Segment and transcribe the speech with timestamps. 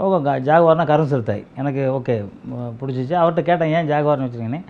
[0.00, 1.36] Okay ஜாகுவார்னா கரும் சிறுத்தை.
[1.60, 2.14] எனக்கு ஓகே
[2.80, 3.14] பிடிச்சிச்சு.
[3.22, 4.62] அவர்கிட்ட கேட்டேன் ஏன் ஜாகுவார்னு வச்சுருக்கீங்கன்னு?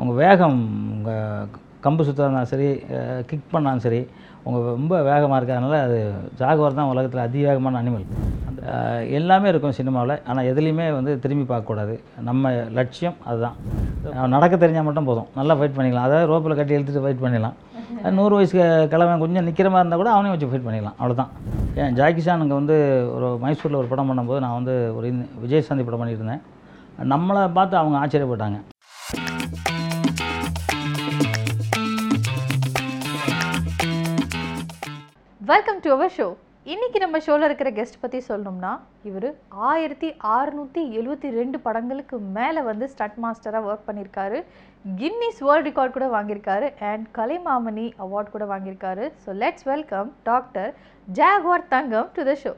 [0.00, 0.56] உங்கள் வேகம்
[0.94, 1.48] உங்கள்
[1.84, 2.68] கம்பு சுற்றுறதுனாலும் சரி
[3.28, 4.00] கிக் பண்ணாலும் சரி
[4.46, 5.98] உங்கள் ரொம்ப வேகமாக இருக்கிறதுனால அது
[6.40, 8.06] ஜாகுவார் தான் உலகத்தில் அதிவேகமான அனிமல்
[8.48, 8.62] அந்த
[9.18, 10.14] எல்லாமே இருக்கும் சினிமாவில்.
[10.30, 11.94] ஆனால் எதுலேயுமே வந்து திரும்பி பார்க்கக்கூடாது.
[12.28, 13.56] நம்ம லட்சியம் அதுதான்.
[14.36, 15.28] நடக்க தெரிஞ்சால் மட்டும் போதும்.
[15.40, 16.08] நல்லா ஃபைட் பண்ணிக்கலாம்.
[16.08, 17.58] அதாவது ரோப்பில் கட்டி இழுத்துட்டு ஃபைட் பண்ணிடலாம்.
[18.18, 18.56] நூறு வயசு
[18.92, 21.30] கிழவன் கொஞ்சம் நிற்கிற மாதிரி இருந்தால் கூட அவனையும் வச்சு ஃபைட் பண்ணிடலாம் அவ்வளோதான்
[21.80, 22.76] ஏன் ஜாக்கி சான் அங்கே வந்து
[23.14, 25.08] ஒரு மைசூரில் ஒரு படம் பண்ணும்போது நான் வந்து ஒரு
[25.44, 26.42] விஜயசாந்தி படம் பண்ணியிருந்தேன்.
[27.12, 28.58] நம்மளை பார்த்து அவங்க ஆச்சரியப்பட்டாங்க.
[35.52, 36.28] வெல்கம் டு அவர் ஷோ
[36.66, 38.72] இன்னைக்கு நம்ம ஷோவில் இருக்கிற கெஸ்ட் பற்றி சொல்லணும்னா
[39.08, 39.26] இவர்
[39.68, 44.38] ஆயிரத்தி அறுநூற்றி எழுபத்தி ரெண்டு படங்களுக்கு மேலே வந்து ஸ்டட் மாஸ்டராக ஒர்க் பண்ணியிருக்காரு.
[45.00, 49.06] கின்னிஸ் வேர்ல்ட் ரெக்கார்ட் கூட வாங்கியிருக்காரு அண்ட் கலைமாமணி அவார்ட் கூட வாங்கியிருக்காரு.
[49.24, 50.70] So let's welcome doctor
[51.08, 52.52] Jaguar Thangam to the show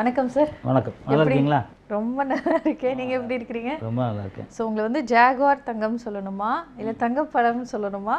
[0.00, 0.98] வணக்கம் சார் வணக்கம்.
[1.08, 1.62] நல்லா இருக்கீங்களா?
[1.96, 2.98] ரொம்ப நல்லா இருக்கேன்.
[3.00, 3.72] நீங்கள் எப்படி இருக்கிறீங்க?
[3.88, 4.48] ரொம்ப நல்லா இருக்கேன்.
[4.56, 6.52] ஸோ உங்களை வந்து ஜாகுவார் தங்கம் சொல்லணுமா?
[6.80, 8.16] இல்லை தங்கப்படம்னு சொல்லணுமா?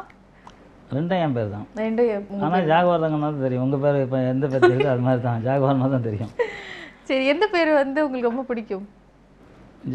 [0.97, 3.63] ரெண்டும் என் பேர் தான் ரெண்டும் ஆனால் ஜாகுவார் தாங்கன்னா தான் தெரியும்.
[3.65, 5.39] உங்கள் பேர் இப்போ எந்த பேர் தெரியுதோ அது மாதிரி தான்.
[5.47, 6.33] ஜாகுவார்னா தான் தெரியும்.
[7.09, 8.83] சரி எந்த பேர் வந்து உங்களுக்கு ரொம்ப பிடிக்கும்?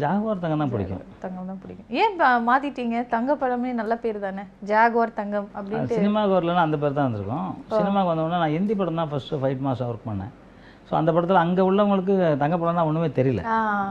[0.01, 1.03] ஜாகுவார் தங்கம் தான் பிடிக்கும்.
[1.23, 1.87] தங்கம் தான் பிடிக்கும்.
[2.01, 2.17] ஏன்
[2.49, 2.97] மாத்திட்டீங்க?
[3.13, 4.43] தங்க பழமே நல்ல பேர் தானே?
[4.71, 5.95] ஜாகுவார் தங்கம் அப்படின்ட்டு.
[5.99, 7.47] சினிமாவுக்கு வரலன்னா அந்த பேர் தான் வந்திருக்கும்.
[7.77, 10.33] சினிமாவுக்கு வந்தோடனே நான் ஹிந்தி படம் தான் ஃபஸ்ட்டு ஃபைட் மாதம் ஒர்க் பண்ணேன்.
[10.89, 13.41] ஸோ அந்த படத்தில் அங்கே உள்ளவங்களுக்கு தங்க படம் தான் ஒன்றுமே தெரியல.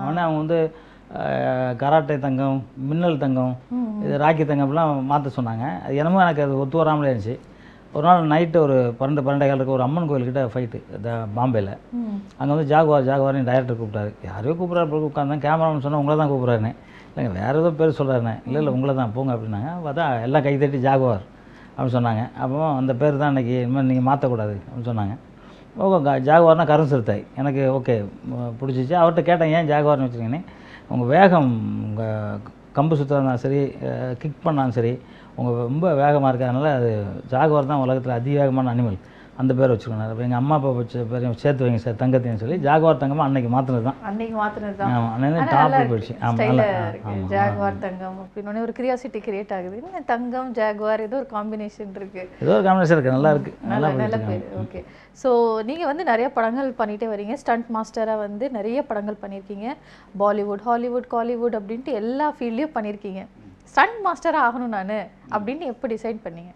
[0.04, 0.60] உடனே அவங்க வந்து
[1.80, 3.52] கராட்டே தங்கம் மின்னல் தங்கம்
[4.04, 5.66] இது ராக்கி தங்கம் அப்படிலாம் மாற்ற சொன்னாங்க.
[5.84, 7.36] அது என்னமோ எனக்கு அது ஒத்து வராமலே இருந்துச்சு.
[7.96, 10.78] ஒரு நாள் நைட்டு ஒரு பன்னெண்டு பன்னெண்டே காலுக்கு ஒரு அம்மன் கோயில்கிட்ட ஃபைட்டு
[11.36, 11.72] பாம்பேயில்.
[12.38, 14.10] அங்கே வந்து ஜாகுவார் ஜாகுவார்னு டைரக்டர் கூப்பிட்டாரு.
[14.28, 16.72] யாரையோ கூப்பிட்றாரு போய் உட்காந்தேன் கேமராமேன் சொன்னால் உங்களை தான் கூப்பிட்றாருன்னு.
[17.10, 19.70] இல்லைங்க வேறு ஏதோ பேர் சொல்கிறாருண்ணே இல்லை இல்லை உங்களை தான் போங்க அப்படின்னாங்க.
[19.86, 21.24] பார்த்தா எல்லாம் கை தட்டி ஜாகுவார்
[21.72, 22.22] அப்படின்னு சொன்னாங்க.
[22.42, 25.16] அப்போ அந்த பேர் தான் இன்றைக்கி இனிமேல் நீங்கள் மாற்றக்கூடாது அப்படின்னு சொன்னாங்க.
[25.86, 27.18] ஓகே ஜாகுவார்னா கரும் சிறுத்தை.
[27.40, 27.96] எனக்கு ஓகே
[28.60, 28.94] பிடிச்சிச்சு.
[29.00, 30.44] அவர்கிட்ட கேட்டேன் ஏன் ஜாகுவார்னு வச்சுருக்கீங்கன்னு?
[30.88, 31.50] உங்கள் வேகம்
[31.84, 32.40] உங்கள்
[32.74, 33.60] கம்பு சுற்றுறதுனாலும் சரி
[34.18, 34.92] கிக் பண்ணாலும் சரி
[35.36, 36.90] உங்கள் ரொம்ப வேகமாக இருக்கிறதுனால அது
[37.30, 38.98] ஜாகுவார் தான் உலகத்தில் அதிவேகமான அனிமல்
[39.40, 42.56] அந்த பேர் வச்சுருக்கேன் அப்போ எங்கள் அம்மா அப்பா வச்ச பேரையும் சேர்த்து வைங்க சார் தங்கத்தையும் சொல்லி.
[42.66, 46.14] ஜாகுவார் தங்கமாக அன்னைக்கு மாற்றினது தான் அன்னைக்கு மாத்தினது தான் ஆமாம் அன்னைக்கு நல்லா போயிடுச்சு.
[46.28, 49.76] ஆமாம் ஜாகுவார் தங்கம் அப்படின்னு ஒரு கிரியாசிட்டி கிரியேட் ஆகுது.
[49.82, 52.24] என்ன தங்கம் ஜாகுவார் ஏதோ ஒரு காம்பினேஷன் இருக்கு.
[52.42, 54.82] ஏதோ ஒரு காம்பினேஷன் இருக்குது நல்லா இருக்குது நல்லா நல்ல பேர் ஓகே
[55.22, 55.30] ஸோ
[55.70, 57.36] நீங்கள் வந்து நிறைய படங்கள் பண்ணிட்டே வரீங்க.
[57.44, 59.68] ஸ்டண்ட் மாஸ்டராக வந்து நிறைய படங்கள் பண்ணியிருக்கீங்க
[60.22, 63.22] பாலிவுட் ஹாலிவுட் காலிவுட் அப்படின்ட்டு எல்லா ஃபீல்ட்லேயும் பண்ணியிருக்கீங்க
[63.72, 64.96] ஸ்டண்ட் மாஸ்டராக ஆகணும் நான்
[65.36, 66.52] அப்படின்னு எப்போ டிசைட் பண்ணீங்க?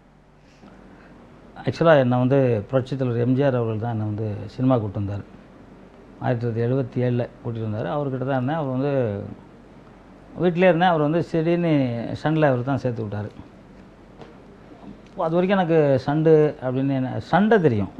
[1.61, 5.23] ஆக்சுவலாக என்னை வந்து புரட்சித் தலைவர் எம்ஜிஆர் அவர்கள் தான் என்னை வந்து சினிமா கூப்பிட்டு வந்தார்.
[6.23, 7.89] ஆயிரத்தி தொள்ளாயிரத்தி எழுபத்தி ஏழில் கூட்டிகிட்டு வந்தார்.
[7.95, 8.59] அவர்கிட்ட தான் இருந்தேன்.
[8.61, 8.91] அவர் வந்து
[10.43, 10.91] வீட்டிலே இருந்தேன்.
[10.93, 11.73] அவர் வந்து திடீர்னு
[12.21, 13.29] சண்டில் அவர் தான் சேர்த்து விட்டார்.
[15.25, 16.31] அது வரைக்கும் எனக்கு சண்டு
[16.65, 17.91] அப்படின்னு என்ன சண்டை தெரியும்.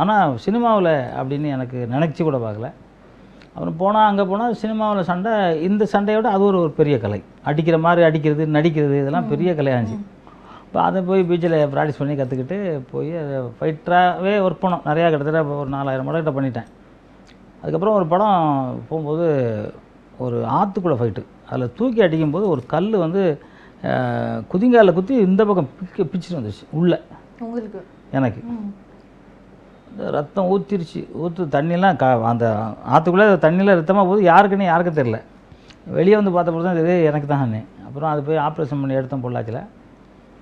[0.00, 2.68] ஆனால் சினிமாவில் அப்படின்னு எனக்கு நினச்சி கூட பார்க்கல.
[3.54, 5.32] அப்புறம் போனால் அங்கே போனால் சினிமாவில் சண்டை
[5.68, 7.20] இந்த சண்டையோட அது ஒரு ஒரு பெரிய கலை.
[7.50, 10.08] அடிக்கிற மாதிரி அடிக்கிறது நடிக்கிறது இதெல்லாம் பெரிய கலையாக இருந்துச்சு.
[10.72, 12.56] இப்போ அதை போய் பீச்சில் ப்ராக்டிஸ் பண்ணி கற்றுக்கிட்டு
[12.92, 14.84] போய் அதை ஃபைட்டராகவே ஒர்க் பண்ணோம்.
[14.90, 16.68] நிறையா கிட்டத்தட்ட ஒரு நாலாயிரம் மடக்கிட்ட பண்ணிட்டேன்.
[17.60, 19.26] அதுக்கப்புறம் ஒரு படம் போகும்போது
[20.26, 23.24] ஒரு ஆற்றுக்குள்ளே ஃபைட்டு அதில் தூக்கி அடிக்கும்போது ஒரு கல் வந்து
[24.52, 26.98] குதிங்காலில் குத்தி இந்த பக்கம் பிக்க பிச்சுட்டு வந்துச்சு உள்ளே.
[27.48, 27.82] உங்களுக்கு?
[28.20, 28.40] எனக்கு.
[30.16, 32.46] ரத்தம் ஊற்றிருச்சு ஊற்று தண்ணிலாம் க அந்த
[32.94, 34.24] ஆற்றுக்குள்ளே தண்ணியில் ரத்தமாக போகுது.
[34.32, 35.20] யாருக்குன்னு யாருக்கும் தெரில
[35.98, 37.54] வெளியே வந்து பார்த்தப்போ தான் இது எனக்கு தான்
[37.90, 39.62] அப்புறம் அது போய் ஆப்ரேஷன் பண்ணி எடுத்தோம் பொள்ளாச்சியில்.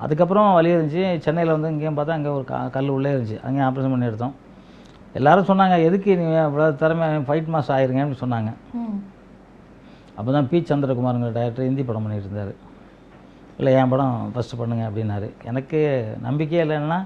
[0.05, 1.05] அதுக்கப்புறம் வலி இருந்துச்சு.
[1.25, 3.39] சென்னையில் வந்து இங்கேயும் பார்த்தா அங்கே ஒரு க கல் உள்ளே இருந்துச்சு.
[3.47, 4.35] அங்கேயும் ஆப்ரேஷன் பண்ணி எடுத்தோம்.
[5.19, 8.51] எல்லாரும் சொன்னாங்க எதுக்கு நீ இவ்வளோ திறமை ஃபைட் மாஸ் ஆயிருங்கன்னு சொன்னாங்க.
[8.81, 8.99] ம்.
[10.19, 12.53] அப்போ தான் பி சந்திரகுமாருங்கிற டைரக்டர் ஹிந்தி படம் பண்ணிட்டு இருந்தார்.
[13.59, 15.29] இல்லை என் படம் ஃபஸ்ட்டு பண்ணுங்க அப்படின்னாரு.
[15.51, 15.79] எனக்கு
[16.27, 16.99] நம்பிக்கையே இல்லைன்னா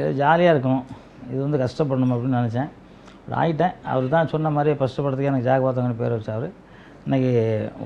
[0.00, 0.84] ஏதோ ஜாலியாக இருக்கணும்.
[1.30, 2.70] இது வந்து கஷ்டப்படணும் அப்படின்னு நினச்சேன்.
[3.18, 6.46] அப்படி ஆகிட்டேன் அவர் தான் சொன்ன மாதிரி ஃபஸ்ட்டு படத்துக்கு எனக்கு ஜாகவாத்தங்கன்னு பேர் வச்சார்.
[7.06, 7.30] இன்றைக்கி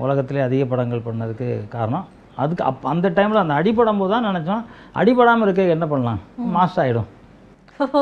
[0.03, 2.07] உலகத்திலே அதிக படங்கள் பண்ணதுக்கு காரணம்
[2.43, 4.63] அதுக்கு அப் அந்த டைமில் அந்த அடிபடும் போது தான் நினச்சோம்
[5.01, 6.21] அடிபடாமல் இருக்க என்ன பண்ணலாம்?
[6.55, 7.09] மாஸ்டர் ஆகிடும்
[7.83, 8.01] ஓ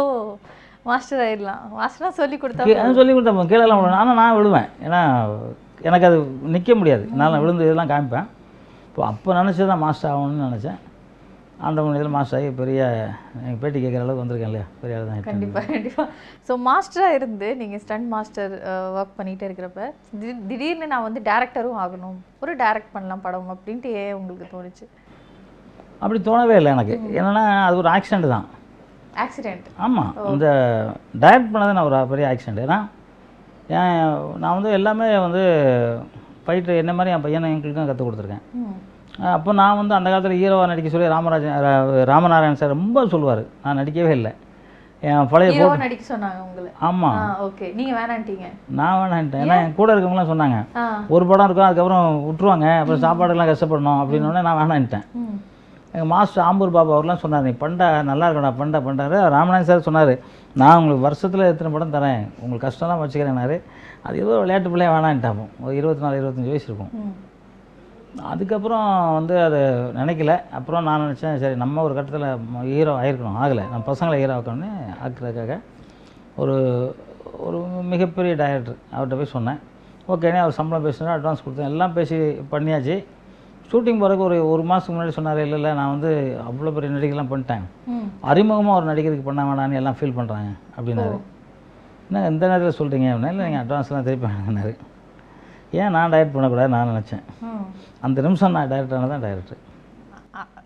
[0.89, 1.61] மாஸ்டர் ஆயிடலாம்.
[1.77, 2.65] மாஸ்டராக சொல்லி கொடுத்தா
[2.99, 4.69] சொல்லி கொடுத்தேன் கீழெல்லாம் விழுவேன் ஆனால் நான் விழுவேன்.
[4.85, 5.01] ஏன்னா
[5.87, 6.17] எனக்கு அது
[6.53, 7.03] நிற்க முடியாது.
[7.13, 8.27] என்னால் விழுந்து இதெல்லாம் காமிப்பேன்.
[8.89, 10.79] இப்போ அப்போ நினச்சி தான் மாஸ்டர் ஆகணும்னு நினச்சேன்.
[11.59, 12.81] அந்த இதில் மாஸ்டர் ஆகி பெரிய
[13.59, 14.65] பேட்டி கேட்குற அளவுக்கு வந்திருக்கேன் இல்லையா?
[14.81, 15.23] பெரிய ஆள் தான் ஆயிட்டேன்.
[15.23, 16.03] கண்டிப்பா கண்டிப்பா.
[16.47, 18.53] ஸோ மாஸ்டராக இருந்து நீங்கள் ஸ்டண்ட் மாஸ்டர்
[18.95, 19.81] ஒர்க் பண்ணிகிட்டே இருக்கிறப்ப
[20.11, 22.17] திடீர்- திடீர்னு நான் வந்து டேரக்டரும் ஆகணும்.
[22.39, 24.85] ஒரு டைரக்ட் பண்ணலாம் படம் அப்படின்ட்டு ஏன் உங்களுக்கு தோணுச்சு?
[25.99, 26.95] அப்படி தோணவே இல்லை எனக்கு.
[27.11, 28.47] என்னென்னா அது ஒரு ஆக்சிடென்ட் தான்.
[29.15, 30.47] ஆக்சிடென்ட் ஆமாம் இந்த
[31.19, 32.79] டைரக்ட் பண்ணது நான் ஒரு பெரிய ஆக்சிடென்ட் ஏன்னா
[33.69, 33.95] ஏன்
[34.37, 35.41] நான் வந்து எல்லாமே வந்து
[36.45, 38.45] ஃபைட்டு என்ன மாதிரி என் பையனை எங்களுக்கும் கற்றுக் கொடுத்துருக்கேன்.
[39.35, 41.55] அப்போ நான் வந்து அந்த காலத்தில் ஹீரோவாக நடிக்க சொல்லி ராமராஜன்
[42.11, 43.43] ராமநாராயணன் சார் ரொம்ப சொல்லுவார்.
[43.63, 44.31] நான் நடிக்கவே இல்லை.
[45.07, 46.69] என் பழைய நடிக்க சொன்னாங்க உங்களை.
[46.87, 48.47] ஆமாம் ஓகே நீங்க வேணான்ட்டீங்க.
[48.79, 49.43] நான் வேணான்ட்டேன்.
[49.45, 50.59] ஏன்னா என் கூட இருக்கவங்களாம் சொன்னாங்க.
[51.15, 52.67] ஒரு படம் இருக்கும் அதுக்கப்புறம் விட்டுருவாங்க.
[52.79, 55.05] அப்புறம் சாப்பாடுலாம் கஷ்டப்படணும் அப்படின்னு நான் வேணான்ட்டேன்.
[55.93, 60.13] எங்கள் மாஸ்டர் ஆம்பூர் பாபா அவர்லாம் சொன்னார் நீ பண்ணா நல்லா இருக்கடா பண்ணா பண்ணுறாரு ராமநாதன் சார் சொன்னார்
[60.61, 62.21] நான் உங்களுக்கு வருஷத்தில் எத்தனை படம் தரேன்?
[62.41, 63.57] உங்களுக்கு கஷ்டம்லாம் வச்சுக்கிறேன்னாரு.
[64.07, 66.91] அது ஏதோ விளையாட்டு பிள்ளைய வேணான்ட்டாப்போம் ஒரு இருபத்தி நாலு இருபத்தஞ்சி வயசு இருக்கும்.
[68.31, 68.85] அதுக்கப்புறம்
[69.17, 69.59] வந்து அதை
[69.99, 70.33] நினைக்கல.
[70.57, 72.27] அப்புறம் நான் நினச்சேன் சரி நம்ம ஒரு கட்டத்தில்
[72.71, 73.37] ஹீரோ ஆயிருக்கணும்.
[73.43, 73.65] ஆகலை.
[73.71, 74.71] நம்ம பசங்களை ஹீரோ ஆக்கணும்னு
[75.05, 75.59] ஆக்குறதுக்காக
[76.43, 76.55] ஒரு
[77.47, 77.59] ஒரு
[77.91, 79.59] மிகப்பெரிய டைரக்டர் அவர்கிட்ட போய் சொன்னேன்.
[80.13, 81.71] ஓகேனே அவர் சம்பளம் பேசினார் அட்வான்ஸ் கொடுத்தேன்.
[81.73, 82.17] எல்லாம் பேசி
[82.53, 82.97] பண்ணியாச்சு.
[83.71, 86.11] ஷூட்டிங் போகிறதுக்கு ஒரு ஒரு மாதத்துக்கு முன்னாடி சொன்னார் இல்லை இல்லை நான் வந்து
[86.49, 87.65] அவ்வளோ பெரிய நடிகைலாம் பண்ணிட்டேன்.
[88.31, 91.17] அறிமுகமாக ஒரு நடிகருக்கு பண்ண வேணான்னு எல்லாம் ஃபீல் பண்ணுறாங்க அப்படின்னாரு.
[92.09, 94.73] என்ன இந்த நேரத்தில் சொல்கிறீங்க அப்படின்னா இல்லை நீங்கள் அட்வான்ஸ்லாம் திருப்பி வாங்கினாரு
[95.79, 97.23] ஏன் நான் டைரக்ட் பண்ணக்கூடாது நான் நினச்சேன்.
[98.07, 99.63] அந்த நிமிஷம் நான் டைரக்டர் ஆனதான் டைரக்டர்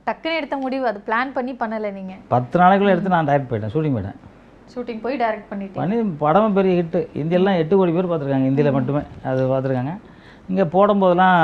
[0.08, 0.86] டக்குன்னு எடுத்த முடிவு.
[0.90, 2.14] அது பிளான் பண்ணி பண்ணல நீங்க.
[2.34, 4.20] பத்து நாளைக்குள்ளே எடுத்து நான் டைரக்ட் போயிட்டேன் ஷூட்டிங் போயிட்டேன்.
[4.74, 5.80] ஷூட்டிங் போய் டைரக்ட் பண்ணிட்டீங்க.
[5.82, 9.04] பண்ணி படமும் பெரிய ஹிட்டு இந்தியெல்லாம் எட்டு கோடி பேர் பார்த்துருக்காங்க இந்தியில் மட்டுமே.
[9.30, 9.94] அது பார்த்துருக்காங்க.
[10.52, 11.38] இங்கே போடும்போதெல்லாம்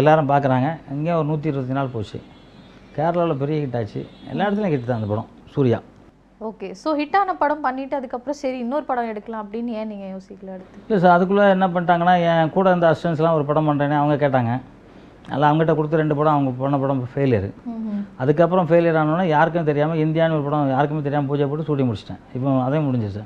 [0.00, 0.68] எல்லாரும் பார்க்குறாங்க.
[0.96, 2.20] இங்கே ஒரு நூற்றி இருபத்தி நாள் போச்சு.
[2.96, 4.02] கேரளாவில் பெரிய ஹிட் ஆச்சு.
[4.32, 5.30] எல்லா இடத்துலையும் ஹிட் தான் அந்த படம்.
[5.54, 5.80] சூர்யா.
[6.48, 10.80] ஓகே ஸோ ஹிட்டான படம் பண்ணிட்டு அதுக்கப்புறம் சரி இன்னொரு படம் எடுக்கலாம் அப்படின்னு ஏன் நீங்க யோசிக்கல அடுத்து?
[10.88, 14.52] இல்லை சார் அதுக்குள்ளே என்ன பண்ணிட்டாங்கன்னா என் கூட இருந்த அசிஸ்டன்ஸ்லாம் ஒரு படம் பண்ணுறேன்னு அவங்க கேட்டாங்க.
[15.30, 17.46] அதில் அவங்ககிட்ட கொடுத்த ரெண்டு படம் அவங்க பண்ண படம் ஃபெயிலியர்
[18.22, 22.20] அதுக்கப்புறம் ஃபெயிலியர் ஆனோடனே யாருக்கும் தெரியாமல் இந்தியான்னு ஒரு படம் யாருக்குமே தெரியாமல் பூஜை போட்டு ஷூட்டிங் முடிச்சிட்டேன்.
[22.36, 23.24] இப்போ அதையும் முடிஞ்சிச்சு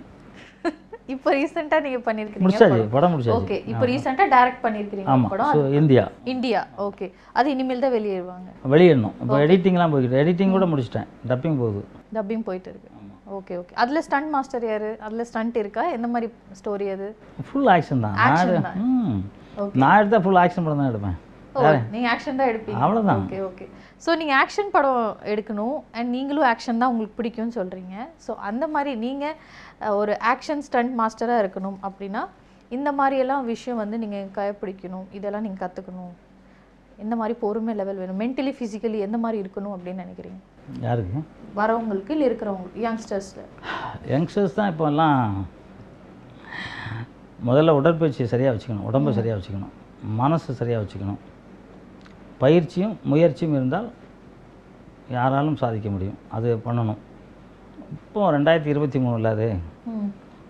[1.13, 3.13] இப்போ ரீசெண்டா நீங்க பண்ணிருக்கீங்க முடிச்சாச்சு படம்?
[3.13, 3.37] முடிச்சாச்சு.
[3.41, 5.53] ஓகே இப்போ ரீசெண்டா டைரக்ட் பண்ணிருக்கீங்க ஆமாம் படம்.
[5.57, 6.05] So India.
[6.33, 7.07] இந்தியா ஓகே
[7.39, 8.49] அது இனிமேல் தான் வெளியேறுவாங்க.
[8.75, 11.09] வெளியிடணும் இப்போ எடிட்டிங்லாம் போய்கிட்டு எடிட்டிங் கூட முடிச்சிட்டேன்.
[11.31, 11.83] டப்பிங் போகுது.
[12.17, 12.91] டப்பிங் போயிட்டு இருக்கு.
[13.37, 14.91] ஓகே ஓகே அதுல ஸ்டண்ட் மாஸ்டர் யாரு?
[15.07, 15.83] அதுல ஸ்டண்ட் இருக்கா?
[15.97, 16.29] எந்த மாதிரி
[16.59, 17.09] ஸ்டோரி அது?
[17.49, 18.17] ஃபுல் ஆக்ஷன் தான்.
[19.83, 21.17] நான் எடுத்தால் ஃபுல் ஆக்ஷன் படம் தான் எடுப்பேன்.
[21.55, 21.61] ஓ
[21.95, 22.81] நீங்க ஆக்ஷன் தான் எடுப்பீங்க.
[22.85, 23.23] அவ்வளவுதான்.
[23.25, 23.67] ஓகே ஓகே
[24.03, 25.01] ஸோ நீங்க ஆக்ஷன் படம்
[25.33, 25.79] எடுக்கணும்.
[25.95, 27.95] அண்ட் நீங்களும் ஆக்ஷன் தான் உங்களுக்கு பிடிக்கும்னு சொல்றீங்க.
[28.25, 29.25] ஸோ அந்த மாதிரி நீங்க
[29.81, 32.23] அஹ், ஒரு ஆக்ஷன் ஸ்டண்ட் மாஸ்டரா இருக்கணும் அப்படின்னா
[32.71, 36.15] இந்த மாதிரி எல்லாம் விஷயம் வந்து நீங்க கடைப்பிடிக்கணும் இதெல்லாம் நீங்க கத்துக்கணும்.
[36.99, 38.21] எந்த மாதிரி பொறுமை லெவல் வேணும்.
[38.23, 40.39] மென்டலி ஃபிசிக்கலி எந்த மாதிரி இருக்கணும் அப்படின்னு நினைக்கிறீங்க?
[40.87, 41.21] யாருக்கு
[41.61, 43.43] வரவங்களுக்கு இல்லை இருக்கிறவங்களுக்கு யங்ஸ்டர்ஸ்ல
[44.13, 45.21] யங்ஸ்டர்ஸ் தான் இப்போ எல்லாம்
[47.49, 49.75] முதல்ல உடற்பயிற்சியை சரியாக வச்சுக்கணும் உடம்பை சரியாக வச்சுக்கணும்
[50.21, 51.21] மனசை சரியாக வச்சுக்கணும்.
[52.43, 53.89] பயிற்சியும் முயற்சியும் இருந்தால்
[55.17, 57.01] யாராலும் சாதிக்க முடியும் அது பண்ணணும்.
[57.97, 59.49] இப்போ ரெண்டாயிரத்தி இருபத்தி மூணில் அது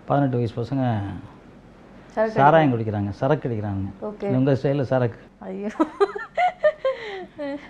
[0.07, 0.85] பதினெட்டு வயசு பசங்க
[2.37, 3.87] சாராயம் குடிக்கிறாங்க சரக்கு அடிக்கிறாங்க.
[4.37, 5.19] உங்கள் ஸ்டைலில் சரக்கு.
[5.49, 5.71] ஐயோ.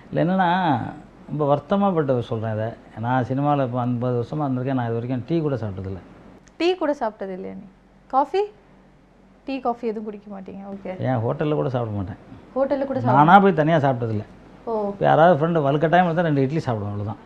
[0.10, 0.50] இல்லை என்னென்னா
[1.30, 2.68] ரொம்ப வருத்தமாகப்பட்டு சொல்கிறேன் இதை.
[3.06, 4.78] நான் சினிமாவில் இப்போ ஐம்பது வருஷமாக இருந்திருக்கேன்.
[4.80, 6.00] நான் இது வரைக்கும் டீ கூட சாப்பிட்டதில்ல.
[6.60, 7.68] டீ கூட சாப்பிட்டது இல்லையா நீ?
[8.14, 8.42] காஃபி?
[9.48, 10.62] டீ காஃபி எதுவும் குடிக்க மாட்டீங்க.
[10.74, 12.20] ஓகே ஏன் ஹோட்டலில் கூட சாப்பிட மாட்டேன்.
[12.56, 14.26] ஹோட்டலில் கூட நானாக போய் தனியாக சாப்பிட்டதில்ல.
[14.70, 14.74] ஓ.
[14.92, 17.22] இப்போ யாராவது ஃப்ரெண்டு வலுக்கட்டாயம் இருந்தால் ரெண்டு இட்லி சாப்பிடுவோம் அவ்வளோதான்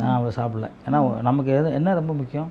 [0.00, 0.68] நான் அவ்வளோ சாப்பிடல.
[0.86, 0.98] ஏன்னா
[1.28, 2.50] நமக்கு எது என்ன ரொம்ப முக்கியம்?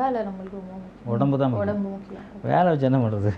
[0.00, 2.24] வேலை நம்மளுக்கு ரொம்ப உடம்பு தான் உடம்பு முக்கியம்.
[2.50, 3.30] வேலை வச்சு என்ன பண்ணுறது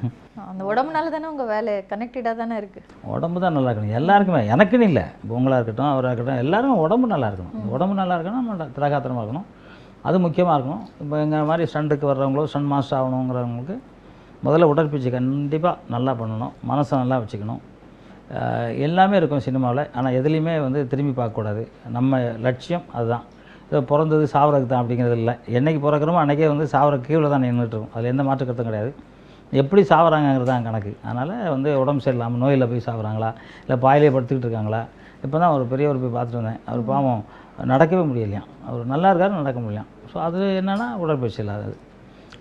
[0.50, 2.80] அந்த உடம்புனால தானே உங்க வேலை கனெக்டடாக தானே இருக்கு.
[3.14, 3.96] உடம்பு தான் நல்லா இருக்கணும்.
[4.00, 5.04] எல்லாருக்குமே எனக்குன்னு இல்லை.
[5.36, 7.70] உங்களாக இருக்கட்டும் அவராக இருக்கட்டும் எல்லாருமே உடம்பு நல்லா இருக்கணும்.
[7.76, 9.48] உடம்பு நல்லா இருக்கணும் நம்ம திரகாத்திரமாக இருக்கணும்.
[10.08, 10.84] அது முக்கியமாக இருக்கணும்.
[11.04, 13.76] இப்போ எங்கள் மாதிரி ஸ்டண்ட்டுக்கு வர்றவங்களோ ஸ்டண்ட் மாஸ்டர் ஆகணுங்கிறவங்களுக்கு
[14.46, 16.52] முதல்ல உடற்பயிற்சி கண்டிப்பாக நல்லா பண்ணணும்.
[16.70, 17.62] மனசை நல்லா வச்சுக்கணும்.
[18.86, 19.82] எல்லாமே இருக்கும் சினிமாவில்.
[19.98, 21.62] ஆனால் எதுலேயுமே வந்து திரும்பி பார்க்கக்கூடாது.
[21.96, 23.24] நம்ம லட்சியம் அதுதான்.
[23.90, 25.34] பிறந்தது சாவறதுக்கு தான் அப்படிங்கிறது இல்லை.
[25.58, 28.90] என்னைக்கு பிறக்கிறோமோ அன்றைக்கே வந்து சாவர கீழே தான் நின்றுட்டு இருக்கும் அதில் எந்த மாற்று கருத்தும் கிடையாது.
[29.60, 30.92] எப்படி சாவறாங்கங்கிறது தான் கணக்கு.
[31.08, 33.30] அதனால் வந்து உடம்பு சரியில்லாமல் நோயில் போய் சாவறாங்களா?
[33.64, 34.80] இல்லை பாயிலே படுத்துக்கிட்டு இருக்காங்களா?
[35.24, 36.60] இப்போ தான் ஒரு பெரியவர் போய் பார்த்துட்டு வந்தேன்.
[36.70, 37.22] அவர் பாவம்
[37.72, 38.48] நடக்கவே முடியலையாம்.
[38.68, 39.90] அவர் நல்லா இருக்காரு நடக்க முடியலையாம்.
[40.10, 41.76] ஸோ அது என்னென்னா உடற்பயிற்சி இல்லாதது.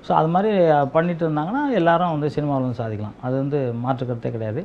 [0.08, 0.52] ஸோ அது மாதிரி
[0.96, 3.18] பண்ணிட்டு இருந்தாங்கன்னா எல்லாரும் வந்து சினிமாவில் வந்து சாதிக்கலாம்.
[3.26, 4.62] அது வந்து மாற்று கருத்தே கிடையாது.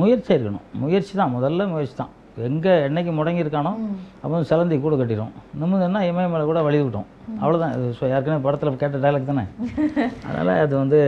[0.00, 1.34] முயற்சி இருக்கணும் முயற்சி தான்.
[1.36, 2.12] முதல்ல முயற்சி தான்.
[2.46, 3.70] எங்கே என்னைக்கு முடங்கி இருக்கானோ
[4.22, 7.06] அப்போ சிலந்தி கூடு கட்டிடும் நிமிந்தன்னா இமயமலை கூட வழி விட்டோம்.
[7.40, 9.44] அவ்வளோதான் இது ஸோ ஏற்கனவே படத்தில் கேட்ட டைலாக் தானே?
[10.26, 10.98] அதனால் அது வந்து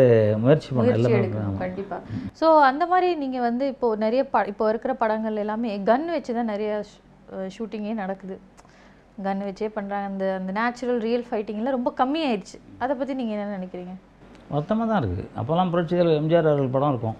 [0.43, 1.99] முயற்சி முயற்சி எல்லாமே எடுக்கணும் கண்டிப்பா.
[2.41, 6.51] ஸோ அந்த மாதிரி நீங்க வந்து இப்போ நிறைய ப இப்போ இருக்கிற படங்கள் எல்லாமே கன் வச்சு தான்
[6.55, 6.73] நிறைய
[7.57, 8.37] ஷூட்டிங்கே நடக்குது.
[9.27, 10.07] கன் வச்சே பண்றாங்க.
[10.13, 13.95] அந்த அந்த நேச்சுரல் ரியல் ஃபைட்டிங்லாம் ரொம்ப கம்மியாயிடுச்சு அதை பத்தி நீங்க என்ன நினைக்கிறீங்க?
[14.55, 17.19] மொத்தமாக தான் இருக்குது அப்போல்லாம் புரட்சிகள் எம்ஜிஆர் அவர்கள் படம் இருக்கும்.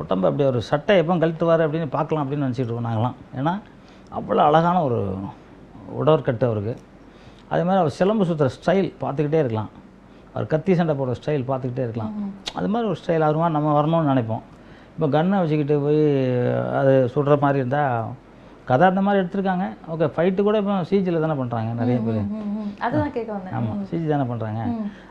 [0.00, 3.16] உடம்பு அப்படி ஒரு சட்டை எப்போ கழட்டுவார் அப்படின்னு பார்க்கலாம் அப்படின்னு நினச்சிட்டு இருக்கோம் நாங்களாம்.
[3.38, 3.54] ஏன்னா
[4.18, 5.00] அவ்வளோ அழகான ஒரு
[6.00, 6.74] உடற்கட்டு அவருக்கு.
[7.52, 9.70] அதே மாதிரி அவர் சிலம்பு சுற்றுற ஸ்டைல் பார்த்துக்கிட்டே இருக்கலாம்.
[10.34, 12.12] அவர் கத்தி சண்டை போடுற ஸ்டைல் பார்த்துக்கிட்டே இருக்கலாம்.
[12.58, 14.42] அது மாதிரி ஒரு ஸ்டைல் மாதிரி நம்ம வரணும்னு நினைப்போம்.
[14.94, 16.02] இப்போ கன்னை வச்சுக்கிட்டு போய்
[16.78, 18.08] அது சுடுற மாதிரி இருந்தால்
[18.68, 19.66] கதை அந்த மாதிரி எடுத்திருக்காங்க.
[19.92, 22.18] ஓகே ஃபைட்டு கூட இப்போ சிஜியில் தானே பண்ணுறாங்க நிறைய பேர்.
[22.84, 24.60] அதுதான் கேட்க ஆமாம் சிஜி தானே பண்ணுறாங்க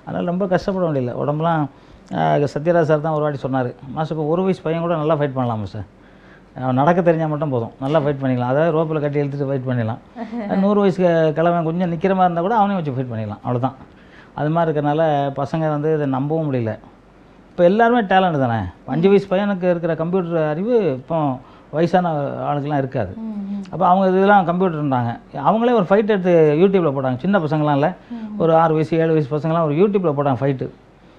[0.05, 1.15] அதனால் ரொம்ப கஷ்டப்பட வேண்டியதில்லை.
[1.23, 1.63] உடம்புலாம்
[2.11, 3.73] சத்யராஜ் சார் தான் ஒரு வாட்டி சொன்னார்.
[3.95, 5.87] மாஸ்டர் இப்போ ஒரு வயசு பையன் கூட நல்லா ஃபைட் பண்ணலாம் சார்
[6.73, 7.71] நடக்க தெரிஞ்சால் மட்டும் போதும்.
[7.79, 8.51] நல்லா ஃபைட் பண்ணிக்கலாம்.
[8.53, 9.99] அதாவது ரோப்பில் கட்டி இழுத்துட்டு ஃபைட் பண்ணிடலாம்.
[10.63, 13.41] நூறு வயசு க- கிழவன் கொஞ்சம் நிற்கிற மாதிரி இருந்தால் கூட அவனையும் வச்சு ஃபைட் பண்ணிடலாம்.
[13.45, 13.75] அவ்வளோதான்
[14.33, 15.01] அது மாதிரி இருக்கிறனால
[15.41, 16.77] பசங்க வந்து இதை நம்பவும் முடியல.
[17.51, 18.59] இப்போ எல்லாருமே டேலண்ட் தானே.
[18.85, 21.37] அஞ்சு வயசு பையனுக்கு இருக்கிற கம்ப்யூட்டர் அறிவு இப்போ
[21.71, 22.09] வயசான
[22.49, 23.17] ஆளுக்கெல்லாம் இருக்காது.
[23.71, 27.19] அப்போ அவங்க இதெல்லாம் கம்ப்யூட்டர்ன்றாங்க அவங்களே ஒரு ஃபைட் எடுத்து யூடியூப்பில் போட்டாங்க.
[27.19, 27.89] சின்ன பசங்களாம் இல்லை.
[28.37, 30.67] ஒரு ஆறு வயசு ஏழு வயசு பசங்களாம் ஒரு யூடியூப்பில் போட்டாங்க ஃபைட்டு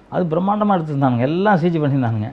[0.09, 1.19] அது பிரம்மாண்டமாக எடுத்துருந்தானுங்க.
[1.19, 2.29] எல்லாம் சிஜி பண்ணியிருந்தானுங்க.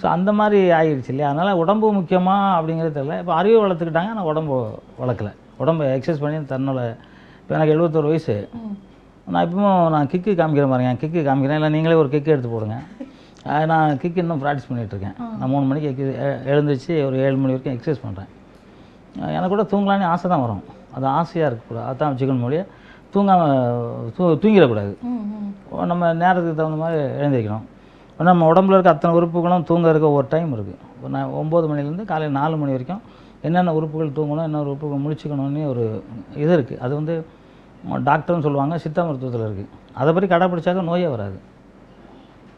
[0.00, 1.28] ஸோ அந்த மாதிரி ஆகிடுச்சு இல்லையா?
[1.28, 3.18] அதனால் உடம்பு முக்கியமா அப்படிங்கிறது தெரியல.
[3.18, 4.08] இப்போ அறிவு வளர்த்துக்கிட்டாங்க.
[4.08, 4.56] ஆனால் உடம்பு
[5.00, 5.30] வளர்க்கல.
[5.56, 6.80] உடம்பு எக்ஸசைஸ் பண்ணி தன்னோட
[7.40, 8.36] இப்போ எனக்கு எழுபத்தோரு வயசு.
[9.26, 11.06] நான் இப்பவும் நான் கிக்கு காமிக்கிறேன் பாருங்க.
[11.06, 11.54] கிக்கு காமிக்கிறேன்.
[11.54, 12.76] இல்லை நீங்களே ஒரு கிக்கு எடுத்து போடுங்க.
[13.66, 17.76] நான் கிக்கு இன்னும் ப்ராக்டிஸ் பண்ணிகிட்ருக்கேன் நான் மூணு மணிக்கு எக்கு எ- எழுந்திருச்சு ஒரு ஏழு மணி வரைக்கும்
[17.76, 18.30] எக்ஸசைஸ் பண்ணுறேன்
[19.28, 20.62] எனக்கு கூட தூங்கலான்னு ஆசை தான் வரும்.
[20.94, 21.86] அது ஆசையாக இருக்கக்கூடாது.
[21.92, 22.64] அதான் வச்சுக்கணும் மொழியே.
[23.14, 24.92] தூங்காமல் தூ தூங்கிடக்கூடாது.
[25.92, 27.64] நம்ம நேரத்துக்கு தகுந்த மாதிரி எழுந்திரிக்கணும்
[28.30, 32.54] நம்ம உடம்புல இருக்க அத்தனை உறுப்புகளும் தூங்க இருக்க ஒரு டைம் இருக்குது நான் ஒம்பது மணிலேருந்து காலையில் நாலு
[32.60, 33.02] மணி வரைக்கும்
[33.46, 35.84] என்னென்ன உறுப்புகள் தூங்கணும் என்ன உறுப்புகள் முழிச்சுக்கணும்னு ஒரு
[36.44, 37.14] இது இருக்குது அது வந்து
[38.08, 39.70] டாக்டர்னு சொல்லுவாங்க சித்தா மருத்துவத்தில் இருக்குது
[40.00, 41.36] அதை பற்றி கடைப்பிடிச்சாக்க நோயே வராது.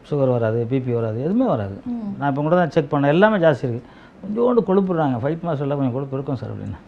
[0.09, 1.75] சுகர் வராது பிபி வராது எதுவுமே வராது.
[2.19, 3.13] நான் இப்போ கூட தான் செக் பண்ணேன்.
[3.15, 3.85] எல்லாமே ஜாஸ்தி இருக்குது
[4.21, 6.79] கொஞ்சோண்டு கொழுப்புறாங்க ஃபைட் மாஸ்டரில் கொஞ்சம் கொழுப்பு இருக்கும் சார் அப்படின்னு.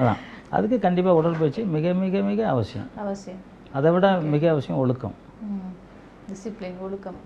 [0.00, 0.18] அதான்.
[0.56, 2.88] அதுக்கு கண்டிப்பாக உடற்பயிற்சி மிக மிக மிக அவசியம்.
[3.04, 3.40] அவசியம்.
[3.78, 5.16] அதை விட மிக அவசியம் ஒழுக்கம்.
[6.28, 7.18] டிசிப்ளின் ஒழுக்கம்.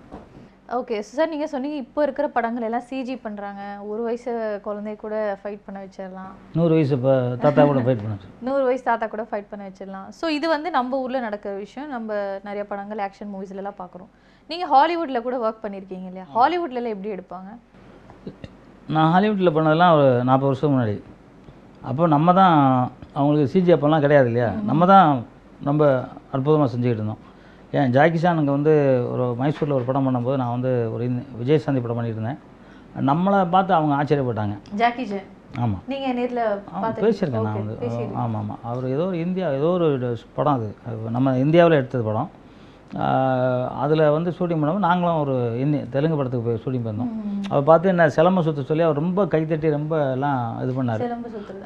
[0.77, 3.61] ஓகே சார் நீங்கள் சொன்னீங்க இப்போ இருக்கிற படங்கள் எல்லாம் சிஜி பண்ணுறாங்க
[3.91, 4.31] ஒரு வயசு
[4.67, 6.31] குழந்தைய கூட ஃபைட் பண்ண வச்சிடலாம்.
[6.57, 7.13] நூறு வயசு இப்போ
[7.43, 8.15] தாத்தா கூட ஃபைட் பண்ண
[8.47, 10.07] நூறு வயசு தாத்தா கூட ஃபைட் பண்ண வச்சிடலாம்.
[10.19, 11.89] ஸோ இது வந்து நம்ம ஊரில் நடக்கிற விஷயம்.
[11.95, 14.11] நம்ம நிறைய படங்கள் ஆக்ஷன் மூவிஸ்லாம் பார்க்குறோம்.
[14.49, 16.27] நீங்கள் ஹாலிவுட்டில் கூட ஒர்க் பண்ணியிருக்கீங்க இல்லையா?
[16.37, 17.51] ஹாலிவுட்லலாம் எப்படி எடுப்பாங்க?
[18.95, 20.97] நான் ஹாலிவுட்டில் பண்ணதெல்லாம் ஒரு நாற்பது வருஷம் முன்னாடி.
[21.89, 22.57] அப்போ நம்ம தான்
[23.17, 25.07] அவங்களுக்கு சிஜி அப்போல்லாம் கிடையாது இல்லையா நம்ம தான்
[25.69, 25.83] ரொம்ப
[26.35, 27.21] அற்புதமாக செஞ்சுக்கிட்டு இருந்தோம்.
[27.77, 28.73] ஏன் ஜாக்கி சான் அங்கே வந்து
[29.11, 31.03] ஒரு மைசூரில் ஒரு படம் பண்ணும்போது நான் வந்து ஒரு
[31.41, 32.41] விஜயசாந்தி படம் பண்ணிட்டு இருந்தேன்.
[33.09, 34.55] நம்மளை பார்த்து அவங்க ஆச்சரியப்பட்டாங்க.
[34.81, 35.05] ஜாக்கி
[35.63, 36.43] ஆமாம் நீங்கள் நேரில்
[37.05, 37.75] பேசியிருக்கேன் நான் வந்து.
[38.21, 42.29] ஆமாம் ஆமாம் அவர் ஏதோ ஒரு இந்தியா ஏதோ ஒரு படம் அது நம்ம இந்தியாவில் எடுத்தது படம்.
[43.83, 47.11] அதில் வந்து ஷூட்டிங் பண்ணும்போது நாங்களும் ஒரு இந்தி தெலுங்கு படத்துக்கு போய் ஷூட்டிங் பண்ணோம்.
[47.51, 51.03] அவர் பார்த்து என்ன சிலம்ப சுற்ற சொல்லி அவர் ரொம்ப கைத்தட்டி ரொம்ப எல்லாம் இது பண்ணார்.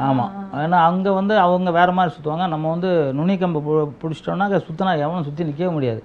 [0.08, 0.32] ஆமாம்
[0.64, 3.62] ஏன்னா அங்கே வந்து அவங்க வேறு மாதிரி சுற்றுவாங்க நம்ம வந்து நுனிக்கம்பு
[4.04, 6.04] பிடிச்சிட்டோன்னா அங்கே சுற்றினா எவனும் சுற்றி நிற்கவே முடியாது.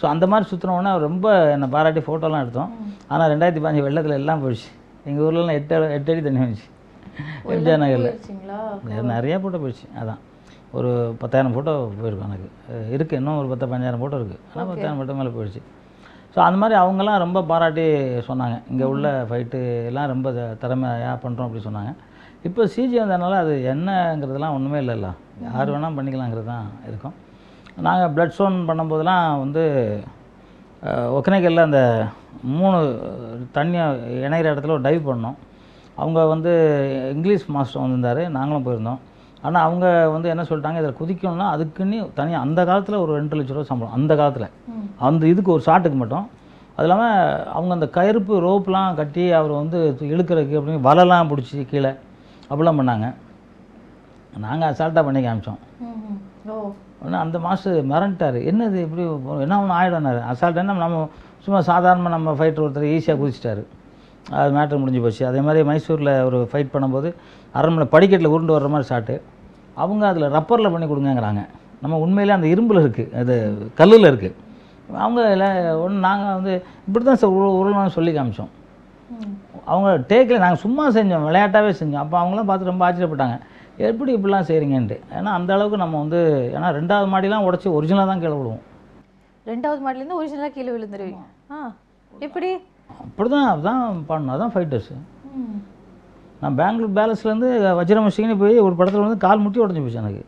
[0.00, 2.72] ஸோ அந்த மாதிரி சுற்றின உடனே அவர் ரொம்ப என்னை பாராட்டி ஃபோட்டோலாம் எடுத்தோம்.
[3.12, 4.70] ஆனால் ரெண்டாயிரத்தி பதினஞ்சு வெள்ளத்தில் எல்லாம் போயிடுச்சு.
[5.08, 6.68] எங்கள் ஊர்லலாம் எட்டு எட்டு அடி தண்ணி வந்துச்சு.
[7.54, 8.10] எம்ஜிஆர் நகரில்.
[9.14, 9.86] நிறைய ஃபோட்டோ போயிடுச்சு.
[10.00, 10.20] அதான்.
[10.72, 12.48] ஒரு பத்தாயிரம் ஃபோட்டோ போயிருக்கும் எனக்கு.
[12.72, 13.16] அஹ் இருக்கு.
[13.16, 15.62] இன்னும் ஒரு பத்து பதினஞ்சாயிரம் ஃபோட்டோ இருக்குது ஆனால் பத்தாயிரம் ஃபோட்டோ மேலே போயிடுச்சு.
[16.36, 17.84] ஸோ அந்த மாதிரி அவங்கெல்லாம் ரொம்ப பாராட்டி
[18.28, 18.62] சொன்னாங்க.
[18.70, 21.92] இங்கே உள்ள ஃபைட்டு எல்லாம் ரொம்ப த- திறமையாக பண்ணுறோம் அப்படி சொன்னாங்க.
[22.42, 25.08] இப்போ சிஜி வந்ததுனால அது என்னங்கிறதுலாம் ஒன்றுமே இல்லைல்ல.
[25.42, 27.16] யார் வேணால் பண்ணிக்கலாங்கிறது தான் இருக்கும்.
[27.76, 29.64] நாங்கள் பிளட் ஸ்டோன் பண்ணும்போதெல்லாம் வந்து
[30.82, 31.80] அஹ், ஒகேனக்கல்ல அந்த
[32.42, 32.76] மூணு
[33.54, 33.84] தண்ணியை
[34.26, 35.36] இணையிற இடத்துல ஒரு டைவ் பண்ணோம்.
[35.96, 36.52] அவங்க வந்து
[37.14, 38.30] இங்கிலீஷ் மாஸ்டர் வந்திருந்தார்.
[38.30, 39.00] நாங்களும் போயிருந்தோம்.
[39.46, 43.68] ஆனால் அவங்க வந்து என்ன சொல்லிட்டாங்க இதில் குதிக்கணும்னா அதுக்குன்னு தனியாக அந்த காலத்தில் ஒரு ரெண்டு லட்ச ரூபா
[43.70, 44.48] சம்பளம் அந்த காலத்தில்.
[45.08, 46.26] அந்த இதுக்கு ஒரு ஷாட்டுக்கு மட்டும்.
[46.76, 47.16] அது இல்லாமல்
[47.56, 49.78] அவங்க அந்த கருப்பு ரோப்லாம் கட்டி அவர் வந்து
[50.12, 51.92] இழுக்கிறதுக்கு அப்படின்னு வலைலாம் பிடிச்சி கீழே
[52.50, 53.08] அப்படிலாம் பண்ணாங்க.
[54.44, 55.60] நாங்கள் அசால்ட்டாக பண்ணி காமிச்சோம்.
[57.00, 58.38] உடனே அந்த மாஸ்டர் மிரண்டார்.
[58.50, 59.02] என்னது இப்படி
[59.44, 61.02] என்ன ஒன்று ஆகிடும்னாரு அசால்ட் என்ன நம்ம
[61.44, 63.62] சும்மா சாதாரணமாக நம்ம ஃபைட்டர் ஒருத்தர் ஈஸியாக குதிச்சிட்டாரு.
[64.40, 65.22] அது மேட்ரு முடிஞ்சு போச்சு.
[65.30, 67.08] அதே மாதிரி மைசூரில் ஒரு ஃபைட் பண்ணும்போது
[67.58, 69.16] அரண்மனை படிக்கட்டில் உருண்டு வர்ற மாதிரி ஷாட்டு
[69.82, 71.42] அவங்க அதில் ரப்பரில் பண்ணி கொடுங்கங்கிறாங்க.
[71.82, 73.34] நம்ம உண்மையிலே அந்த இரும்பில் இருக்குது அது
[73.80, 74.36] கல்லில் இருக்குது
[75.04, 75.20] அவங்க
[75.84, 76.54] ஒன்று நாங்கள் வந்து
[76.86, 78.50] இப்படி தான் சார் உருளணும்னு சொல்லி காமிச்சோம்.
[79.70, 82.02] அவங்க டேக்கில் நாங்கள் சும்மா செஞ்சோம் விளையாட்டாகவே செஞ்சோம்.
[82.04, 83.36] அப்போ அவங்களாம் பார்த்து ரொம்ப ஆச்சரியப்பட்டாங்க.
[83.88, 86.20] எப்படி இப்படிலாம் செய்கிறீங்கன்ட்டு ஏன்னா அந்த அளவுக்கு நம்ம வந்து
[86.56, 88.64] ஏன்னா ரெண்டாவது மாடிலாம் உடச்சி ஒரிஜினலாக தான் கீழே விழுவோம்.
[89.52, 91.24] ரெண்டாவது மாடிலேருந்து ஒரிஜினலாக கீழே விழுந்துருவீங்க.
[91.52, 91.58] ஆ
[92.26, 92.50] எப்படி?
[93.04, 94.96] அப்படி தான் அதுதான் பண்ணணும் அதான் ஃபைட்டர்ஸு.
[96.42, 100.22] நான் பெங்களூர் பேலஸ்லேருந்து வஜ்ரமசிங்கனி போய் ஒரு படத்தில் வந்து கால் முட்டி உடஞ்சி போச்சு எனக்கு.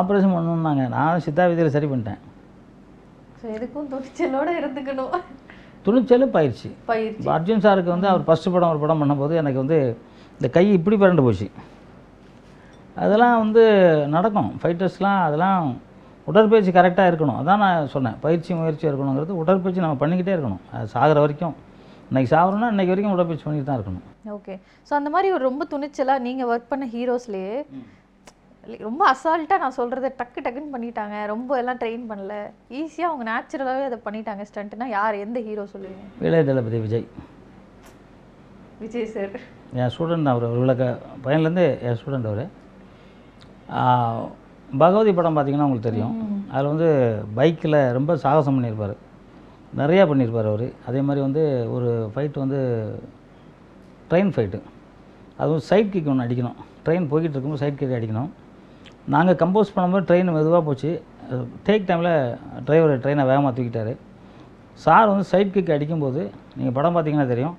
[0.00, 2.20] ஆப்ரேஷன் பண்ணணுன்னாங்க நான் சித்தா விதியில் சரி பண்ணிட்டேன்.
[3.40, 5.14] ஸோ எதுக்கும் துணிச்சலோட இருந்துக்கணும்.
[5.86, 6.68] துணிச்சல் பயிற்சி.
[6.90, 7.28] பயிற்சி.
[7.36, 9.78] அர்ஜுன் சாருக்கு வந்து அவர் ஃபஸ்ட்டு படம் ஒரு படம் பண்ணும்போது எனக்கு வந்து
[10.36, 11.48] இந்த கை இப்படி பிறண்டு போச்சு.
[13.04, 13.64] அதெல்லாம் வந்து
[14.14, 14.50] நடக்கும்.
[14.60, 15.66] ஃபைட்டர்ஸ்லாம் அதெல்லாம்
[16.30, 17.38] உடற்பயிற்சி கரெக்டாக இருக்கணும்.
[17.40, 18.16] அதான் நான் சொன்னேன்.
[18.24, 20.62] பயிற்சி முயற்சி இருக்கணுங்கிறது உடற்பயிற்சி நம்ம பண்ணிக்கிட்டே இருக்கணும்.
[20.76, 21.54] அது சாகிற வரைக்கும்.
[22.10, 24.04] இன்னைக்கு சாகுறோம்னா இன்னைக்கு வரைக்கும் உடற்பயிற்சி பண்ணிட்டு தான் இருக்கணும்.
[24.36, 24.54] ஓகே.
[24.88, 27.56] ஸோ அந்த மாதிரி ஒரு ரொம்ப துணிச்சலாக நீங்கள் ஒர்க் பண்ண ஹீரோஸ்லேயே
[28.86, 31.14] ரொம்ப அசால்ட்டாக நான் சொல்கிறத டக்கு டக்குன்னு பண்ணிட்டாங்க.
[31.32, 32.34] ரொம்ப எல்லாம் ட்ரெயின் பண்ணல.
[32.80, 34.44] ஈஸியாக அவங்க நேச்சுரலாகவே அதை பண்ணிட்டாங்க.
[34.50, 35.16] ஸ்டண்ட்னா யார்?
[35.24, 36.04] எந்த ஹீரோ சொல்லுவீங்க?
[36.26, 37.06] இளைய தளபதி விஜய்.
[38.82, 39.34] விஜய் சார்
[39.80, 40.46] என் ஸ்டூடெண்ட் அவர்.
[40.52, 40.84] ஒரு விளக்க
[41.24, 42.44] பையன்லேருந்து என் ஸ்டூடெண்ட் அவர்.
[44.80, 46.14] பகவதி படம் பார்த்தீங்கன்னா உங்களுக்கு தெரியும்.
[46.52, 46.88] அதில் வந்து
[47.38, 48.94] பைக்கில் ரொம்ப சாகசம் பண்ணியிருப்பார்.
[49.80, 50.66] நிறையா பண்ணியிருப்பார் அவர்.
[50.88, 51.42] அதே மாதிரி வந்து
[51.74, 52.60] ஒரு ஃபைட் வந்து
[54.10, 54.60] ட்ரெயின் ஃபைட்டு
[55.42, 56.58] அதுவும் சைட் கிக் ஒன்று அடிக்கணும்.
[56.86, 58.30] ட்ரெயின் போய்கிட்டு இருக்கும்போது சைட் கிக் அடிக்கணும்.
[59.14, 60.90] நாங்கள் கம்போஸ் பண்ணும்போது ட்ரெயின் மெதுவாக போச்சு.
[61.66, 62.12] டேக் டைமில்
[62.66, 63.94] டிரைவர் ட்ரெயினை வேகமாக தூக்கிட்டாரு.
[64.84, 66.22] சார் வந்து சைட் கிக் அடிக்கும்போது
[66.56, 67.56] நீங்கள் படம் பார்த்தீங்கன்னா தெரியும்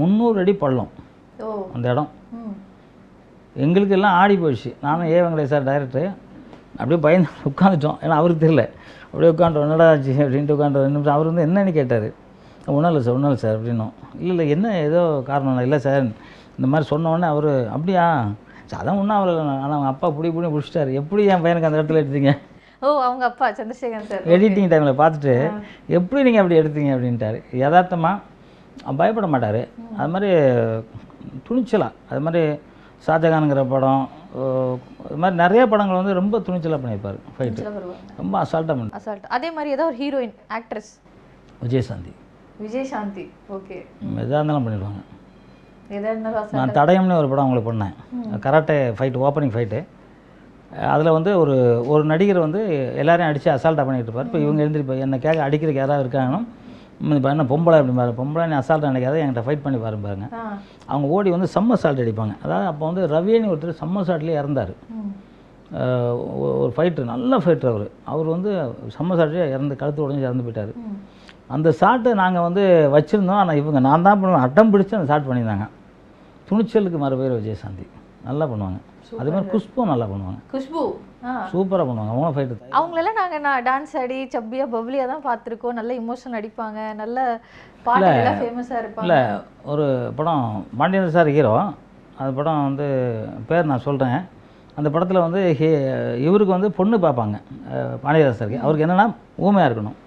[0.00, 0.90] முந்நூறு அடி பள்ளம்
[1.74, 2.10] அந்த இடம்.
[3.66, 4.70] எங்களுக்கு எல்லாம் ஆடி போயிடுச்சு.
[4.86, 6.10] நானும் ஏ வெங்கடேஷ் சார் டைரக்டர்
[6.80, 7.98] அப்படியே பயந்து உட்காந்துட்டோம்.
[8.04, 8.64] ஏன்னா அவருக்கு தெரியல.
[9.10, 9.66] அப்படியே உட்காந்துட்டோம்.
[9.68, 10.12] என்னடா ஆச்சு?
[10.24, 11.16] அப்படின்ட்டு உட்காந்து ரெண்டு நிமிஷம்.
[11.16, 12.08] அவர் வந்து என்னன்னு கேட்டார்?
[12.74, 13.92] ஒன்றும் இல்லை சார் ஒன்றும் இல்லை சார் அப்படின்னும்.
[14.18, 16.04] இல்லை இல்லை என்ன ஏதோ காரணம் இல்லை சார்.
[16.58, 18.06] இந்த மாதிரி சொன்ன உடனே அவர் அப்படியா?
[18.78, 22.32] அதான் ஒன்றும் அவர் ஆனால் அவங்க அப்பா புடி புடி பிடிச்சிட்டாரு எப்படி என் பையனுக்கு அந்த இடத்துல எடுத்தீங்க?
[22.82, 24.26] ஓ அவங்க அப்பா சந்திரசேகரன் சார்.
[24.34, 25.34] எடிட்டிங் டைமில் பார்த்துட்டு
[25.98, 26.90] எப்படி நீங்கள் அப்படி எடுத்தீங்க?
[26.96, 27.38] அப்படின்ட்டாரு.
[27.62, 29.60] யதார்த்தமாக பயப்பட மாட்டார்.
[29.98, 30.30] அது மாதிரி
[31.48, 32.42] துணிச்சலாக அது மாதிரி
[33.06, 37.68] ஷாஜகானுங்கிற படம் இது மாதிரி நிறைய படங்கள் வந்து ரொம்ப துணிச்சலாக பண்ணியிருப்பார் ஃபைட்டு
[38.22, 40.90] ரொம்ப அசால்ட்டாக பண்ணி அசால்ட் அதே மாதிரி ஏதோ ஒரு heroine actress
[41.64, 42.12] Vijayashanti
[42.64, 43.24] Vijay Shanti.
[43.56, 43.76] Okay
[44.22, 45.00] எதாக இருந்தாலும் பண்ணிடுவாங்க.
[46.56, 47.94] நான் தடயம்னு ஒரு படம் உங்களுக்கு பண்ணேன்.
[48.44, 49.80] கராட்டே ஃபைட்டு ஓப்பனிங் ஃபைட்டு
[50.94, 51.54] அதில் வந்து ஒரு
[51.92, 52.60] ஒரு நடிகர் வந்து
[53.02, 54.28] எல்லாரையும் அடித்து அசால்ட்டாக பண்ணிட்டு இருப்பார்.
[54.28, 56.42] இப்போ இவங்க எழுந்திருப்பா என்னை கேட்க அடிக்கிறதுக்கு யாராவது இருக்காங்கன்னா
[57.00, 60.26] என்ன பொம்பளை அப்படி பாரு பொம்பளை நீ அசால்ட்டாக நினைக்காத என்கிட்ட ஃபைட் பண்ணி பாருங்க பாருங்க.
[60.90, 62.34] அவங்க ஓடி வந்து செம்ம சால்ட் அடிப்பாங்க.
[62.44, 64.72] அதாவது அப்போ வந்து ரவின்னு ஒருத்தர் செம்ம சால்ட்லேயே இறந்தார்.
[66.60, 67.86] ஒரு ஃபைட்டர் நல்ல ஃபைட்டர் அவர்.
[68.12, 68.50] அவர் வந்து
[68.96, 70.72] செம்ம சால்ட்லேயே இறந்து கழுத்து உடஞ்சி இறந்து போயிட்டார்.
[71.56, 72.64] அந்த ஷாட்டை நாங்கள் வந்து
[72.96, 73.40] வச்சுருந்தோம்.
[73.42, 74.44] ஆனால் இவங்க நான் தான் பண்ணுவேன்.
[74.46, 75.68] அட்டம் பிடிச்சி அந்த ஷாட் பண்ணியிருந்தாங்க.
[76.48, 77.86] துணிச்சலுக்கு மறு பேர் விஜயசாந்தி.
[78.28, 78.80] நல்லா பண்ணுவாங்க.
[79.20, 80.40] அதே மாதிரி குஷ்பும் நல்லா பண்ணுவாங்க.
[80.54, 80.82] குஷ்பு.
[81.24, 82.10] சூப்பராக பண்ணுவாங்க.
[82.10, 85.72] அவங்க ஃபைட்டு அவங்களெல்லாம் நாங்கள் நான் டான்ஸ் ஆடி சப்பியா பப்ளியாக தான் பார்த்துருக்கோம்.
[85.72, 86.94] நல்ல இமோஷன் அடிப்பாங்க.
[86.94, 87.40] நல்ல
[87.86, 89.00] பாட்டுலாம் ஃபேமஸாக இருப்பாங்க.
[89.00, 89.22] இல்லை
[89.64, 91.72] ஒரு படம் பாண்டியன் சார் ஹீரோ
[92.18, 94.20] அந்த படம் வந்து பேர் நான் சொல்கிறேன்
[94.74, 97.40] அந்த படத்தில் வந்து ஹி- இவருக்கு வந்து பொண்ணு பார்ப்பாங்க.
[98.04, 99.98] பாண்டியராசருக்கு அவருக்கு என்னென்னா ஊமையாக இருக்கணும்.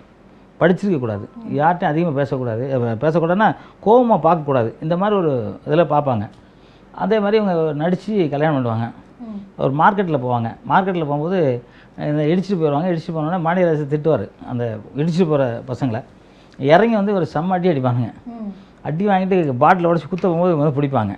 [0.59, 1.29] படிச்சிருக்க கூடாது.
[1.49, 2.79] யார்ட்டையும் அதிகமாக பேசக்கூடாது.
[2.79, 3.55] பேசக்கூடாதுன்னா
[3.85, 4.73] கோவமாக பார்க்கக்கூடாது.
[4.81, 6.29] இந்த மாதிரி ஒரு இதில் பார்ப்பாங்க.
[6.95, 8.91] அதே மாதிரி இவங்க நடித்து கல்யாணம் பண்ணுவாங்க
[9.63, 10.49] ஒரு மார்க்கெட்டில் போவாங்க.
[10.71, 11.39] மார்க்கெட்டில் போகும்போது
[12.09, 12.87] இந்த இடிச்சிட்டு போயிடுவாங்க.
[12.91, 14.25] இடிச்சிட்டு போனோடனே மாநில திட்டுவார்.
[14.51, 14.63] அந்த
[15.01, 16.01] இடிச்சிட்டு போகிற பசங்களை.
[16.59, 18.09] இறங்கி வந்து ஒரு செம்ம அடி அடிப்பானுங்க.
[18.89, 21.13] அடி வாங்கிட்டு பாட்டில் உடச்சி குத்த போகும்போது வந்து பிடிப்பாங்க.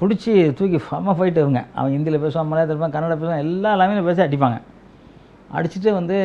[0.00, 1.60] பிடிச்சி தூக்கி செம்ம ஃபைட்டு இவங்க.
[1.76, 4.58] அவன் ஹிந்தியில் பேசுவான் மலையாளத்தில் பேசுவான் கன்னட பேசுவான் எல்லா லாங்குவேஜில் பேசி அடிப்பாங்க.
[5.56, 6.16] அடிச்சுட்டு வந்து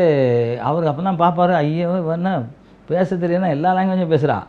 [0.67, 2.31] அவருக்கு அப்போ தான் பார்ப்பாரு ஐயோ என்ன
[2.89, 4.39] பேச தெரியும்னா எல்லா லாங்குவேஜும் பேசுகிறா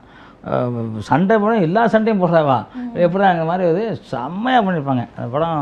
[1.09, 2.57] சண்டை போட எல்லா சண்டையும் போடுறாவா
[3.05, 5.05] எப்படி அந்த மாதிரி வந்து செம்மையாக பண்ணியிருப்பாங்க.
[5.16, 5.61] அந்த படம்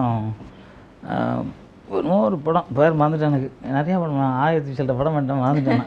[1.99, 3.49] இன்னொரு படம் பேர் மறந்துட்டேன் எனக்கு.
[3.77, 5.85] நிறையா படம் ஆயிரத்தி சில படம் பண்ணிட்டேன் மறந்துட்டேன்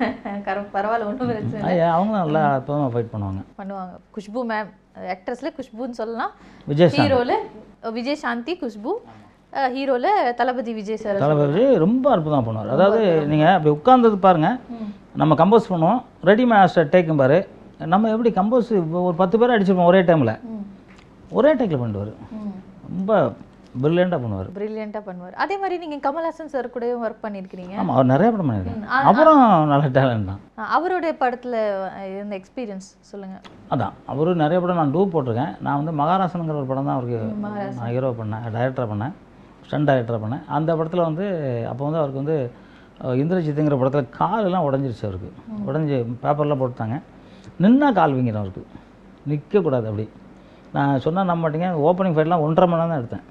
[0.76, 1.62] பரவாயில்ல ஒன்றும் பிரச்சனை.
[1.70, 3.42] ஐயா அவங்களும் நல்லா அற்புதமாக ஃபைட் பண்ணுவாங்க.
[3.60, 3.94] பண்ணுவாங்க.
[4.16, 4.72] குஷ்பு மேம்
[5.14, 6.32] ஆக்ட்ரஸ்ல குஷ்புன்னு சொல்லலாம்.
[6.72, 7.36] விஜய் ஹீரோல
[7.98, 8.94] விஜய் சாந்தி குஷ்பு.
[9.76, 10.08] ஹீரோல
[10.40, 12.74] தளபதி விஜய் சார் தலைவர் ரொம்ப அற்புதமாக பண்ணுவார்.
[12.76, 14.60] அதாவது நீங்கள் அப்படி உட்கார்ந்தது பாருங்கள்
[15.22, 16.02] நம்ம கம்போஸ் பண்ணுவோம்.
[16.32, 17.40] ரெடி மாஸ்டர் டேக்கும் பாரு.
[17.94, 18.70] நம்ம எப்படி கம்போஸ்
[19.08, 20.36] ஒரு பத்து பேர் அடிச்சிருப்போம் ஒரே டைமில்
[21.40, 22.14] ஒரே டேக்கில் பண்ணுவார்
[22.92, 23.12] ரொம்ப
[23.82, 24.50] பிரில்லியண்ட்டாக பண்ணுவார்.
[24.58, 25.36] பிரில்லியண்ட்டாக பண்ணுவார்.
[25.44, 29.86] அதே மாதிரி நீங்க கமல்ஹாசன் சார் கூடயும் ஒர்க் பண்ணியிருக்கிறீங்க ஆமாம் அவர் நிறைய படம் பண்ணியிருக்காங்க அப்புறம் நல்ல
[29.98, 30.42] டேலண்ட் தான்.
[30.78, 31.56] அவருடைய படத்துல
[32.16, 33.38] இருந்த எக்ஸ்பீரியன்ஸ் சொல்லுங்க.
[33.76, 35.54] அதான் அவரு நிறைய படம் நான் டூ போட்டிருக்கேன்.
[35.68, 37.20] நான் வந்து மகாராசனுங்கிற ஒரு படம் தான் அவருக்கு
[37.80, 39.16] நான் ஹீரோ பண்ணேன் டைரக்டராக பண்ணேன்
[39.68, 40.46] ஸ்டன் டைரக்டராக பண்ணேன்.
[40.58, 41.26] அந்த படத்தில் வந்து
[41.72, 42.38] அப்போ வந்து அவருக்கு வந்து
[43.22, 45.30] இந்திரஜித்துங்கிற படத்தில் காலெல்லாம் உடஞ்சிருச்சு அவருக்கு.
[45.70, 46.98] உடஞ்சி பேப்பர்லாம் போட்டுட்டாங்க.
[47.64, 48.64] நின்னா கால் வீங்கிடும் அவருக்கு.
[49.30, 50.06] நிற்கக்கூடாது அப்படி.
[50.76, 51.70] நான் சொன்னால் நம்ப மாட்டீங்க.
[51.88, 53.26] ஓப்பனிங் ஃபைட்லாம் ஒன்றரை மணி நேரம் தான் எடுத்தேன்.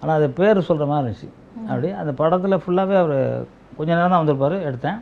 [0.00, 1.28] ஆனால் அது பேர் சொல்கிற மாதிரி இருந்துச்சு.
[1.68, 3.16] அப்படி அந்த படத்தில் ஃபுல்லாகவே அவர்
[3.78, 4.98] கொஞ்ச நேரம் தான் வந்திருப்பார் எடுத்தேன்.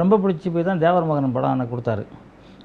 [0.00, 2.04] ரொம்ப பிடிச்சி போய் தான் தேவர் மகன் படம் எனக்கு கொடுத்தாரு.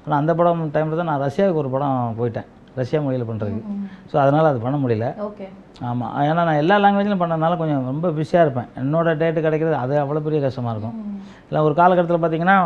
[0.04, 2.48] ஆனால் அந்த படம் டைமில் தான் நான் ரஷ்யாவுக்கு ஒரு படம் போயிட்டேன்.
[2.78, 3.62] ரஷ்யா மொழியில் பண்ணுறதுக்கு
[4.10, 5.06] ஸோ அதனால் அது பண்ண முடியல.
[5.28, 5.46] ஓகே.
[5.88, 8.68] ஆமாம் ஏன்னா நான் எல்லா லாங்குவேஜிலும் பண்ணதுனால கொஞ்சம் ரொம்ப பிஸியாக இருப்பேன்.
[8.82, 10.96] என்னோட டேட்டு கிடைக்கிறது அது அவ்வளோ பெரிய கஷ்டமாக இருக்கும்.
[11.48, 12.56] இல்லை ஒரு காலகட்டத்தில் பார்த்தீங்கன்னா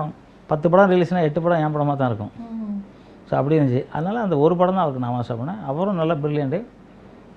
[0.50, 2.32] பத்து படம் ரிலீஸ்னால் எட்டு படம் என் படமாக தான் இருக்கும்.
[3.28, 3.82] ஸோ அப்படி இருந்துச்சு.
[3.96, 6.60] அதனால் அந்த ஒரு படம் தான் அவருக்கு நான் ஆசை பண்ணேன் அவரும் நல்ல பிரில்லியண்ட்டு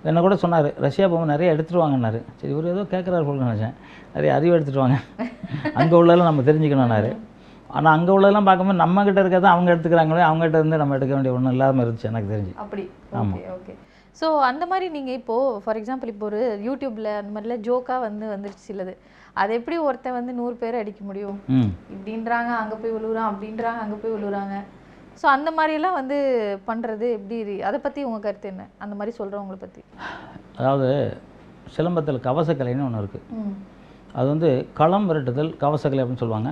[0.10, 3.76] என்ன கூட சொன்னார் ரஷ்யா போகும்போது நிறைய எடுத்துட்டு வாங்கன்னாரு சரி இவர் ஏதோ கேட்குறாரு போல நினச்சேன்.
[4.16, 4.98] நிறைய அறிவு எடுத்துட்டு வாங்க
[5.80, 7.12] அங்கே உள்ளதெல்லாம் நம்ம தெரிஞ்சுக்கணும்னாரு.
[7.78, 11.56] ஆனால் அங்கே உள்ளதெல்லாம் பார்க்கும்போது நம்ம கிட்ட இருக்கிறத அவங்க எடுத்துக்கிறாங்களே அவங்ககிட்ட இருந்து நம்ம எடுக்க வேண்டிய ஒன்றும்
[11.56, 12.54] இல்லாமல் இருந்துச்சு எனக்கு தெரிஞ்சு.
[12.64, 12.86] அப்படி.
[13.22, 13.76] Okay okay.
[14.20, 18.66] ஸோ அந்த மாதிரி நீங்க இப்போ ஃபார் எக்ஸாம்பிள் இப்போ ஒரு யூடியூப்ல அந்த மாதிரிலாம் ஜோக்காக வந்து வந்துருச்சு
[18.70, 18.94] சிலது.
[19.42, 21.38] அது எப்படி ஒருத்தன் வந்து நூறு பேர் அடிக்க முடியும்?
[21.96, 24.56] இப்படின்றாங்க அங்க போய் விழுவுறான் அப்படின்றாங்க அங்க போய் விழுவுறாங்க.
[25.22, 26.18] ஸோ அந்த மாதிரியெல்லாம் வந்து
[26.70, 27.56] பண்றது எப்படி?
[27.70, 28.64] அதை பத்தி உங்க கருத்து என்ன?
[28.84, 29.82] அந்த மாதிரி சொல்றவங்கள பத்தி.
[30.60, 30.90] அதாவது
[31.76, 33.46] சிலம்பத்தில் கவசக்கலைன்னு ஒன்று இருக்குது
[34.18, 34.50] அது வந்து
[34.80, 36.52] களம் விரட்டுதல் கவசக்கலை அப்படின்னு சொல்லுவாங்க.